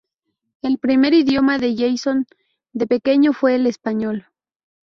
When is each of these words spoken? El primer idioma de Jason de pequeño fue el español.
El 0.63 0.79
primer 0.79 1.13
idioma 1.13 1.59
de 1.59 1.75
Jason 1.77 2.25
de 2.73 2.87
pequeño 2.87 3.33
fue 3.33 3.53
el 3.53 3.67
español. 3.67 4.25